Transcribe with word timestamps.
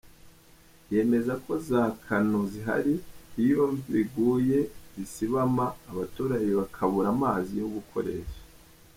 Yemeza 0.93 1.33
ko 1.43 1.53
za 1.67 1.81
caneaux 2.03 2.47
zihari 2.53 2.95
iyo 3.43 3.63
imvura 3.71 3.97
iguye 4.03 4.59
zisibama 4.95 5.65
abaturage 5.91 6.49
bakabura 6.59 7.07
amazi 7.15 7.51
yo 7.61 7.67
gukoresha. 7.75 8.39